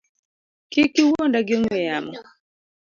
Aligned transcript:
Kik 0.71 0.93
iwuonda 1.01 1.39
gi 1.47 1.53
ong’we 1.57 1.77
yamo 1.87 2.13